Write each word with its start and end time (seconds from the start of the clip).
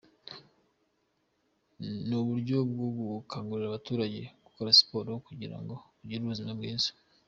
Ni 2.07 2.15
uburyo 2.21 2.57
bwo 2.71 2.87
gukangurira 2.97 3.67
abaturage 3.69 4.21
gukora 4.45 4.75
siporo 4.79 5.11
kugira 5.27 5.55
ngo 5.61 5.75
bagire 5.99 6.23
ubuzima 6.23 6.51
bwiza. 6.59 6.91